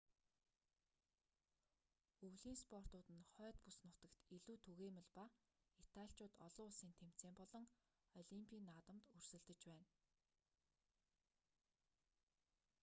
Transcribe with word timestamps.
өвлийн 2.27 2.57
спортууд 2.63 3.07
нь 3.15 3.29
хойд 3.33 3.55
бүс 3.63 3.77
нутагт 3.85 4.19
илүү 4.35 4.57
түгээмэл 4.65 5.09
ба 5.17 5.25
италичууд 5.83 6.33
олон 6.47 6.65
улсын 6.69 6.91
тэмцээн 6.99 7.33
болон 7.41 7.65
олимпийн 8.21 8.67
наадамд 8.69 9.03
өрсөлдөж 9.17 9.59
байна 9.71 9.87